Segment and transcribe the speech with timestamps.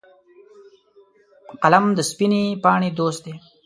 [1.61, 3.33] قلم د سپینې پاڼې دوست دی